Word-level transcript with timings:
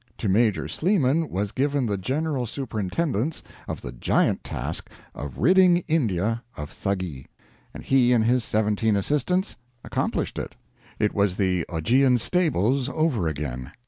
To 0.17 0.27
Major 0.27 0.67
Sleeman 0.67 1.29
was 1.29 1.51
given 1.51 1.85
the 1.85 1.95
general 1.95 2.47
superintendence 2.47 3.43
of 3.67 3.81
the 3.81 3.91
giant 3.91 4.43
task 4.43 4.89
of 5.13 5.37
ridding 5.37 5.83
India 5.87 6.41
of 6.57 6.71
Thuggee, 6.71 7.27
and 7.71 7.83
he 7.83 8.11
and 8.11 8.25
his 8.25 8.43
seventeen 8.43 8.95
assistants 8.95 9.57
accomplished 9.83 10.39
it. 10.39 10.55
It 10.97 11.13
was 11.13 11.37
the 11.37 11.67
Augean 11.69 12.17
Stables 12.17 12.89
over 12.89 13.27
again. 13.27 13.73